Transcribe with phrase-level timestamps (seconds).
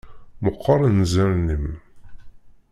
[0.43, 1.67] Meqqer anzaren-im.